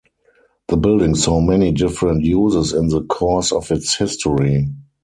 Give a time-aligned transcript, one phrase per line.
[0.69, 4.67] The building saw many different uses in the course of its history.